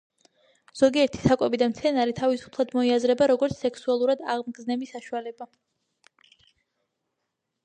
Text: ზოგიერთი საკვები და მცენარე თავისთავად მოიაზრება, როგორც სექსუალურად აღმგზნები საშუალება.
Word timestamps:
ზოგიერთი 0.79 1.19
საკვები 1.25 1.59
და 1.63 1.67
მცენარე 1.73 2.15
თავისთავად 2.21 2.73
მოიაზრება, 2.79 3.27
როგორც 3.33 3.61
სექსუალურად 3.67 4.27
აღმგზნები 4.37 4.93
საშუალება. 4.97 5.51